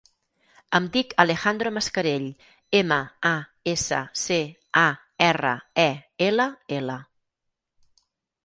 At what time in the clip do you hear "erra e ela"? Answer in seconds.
5.29-6.49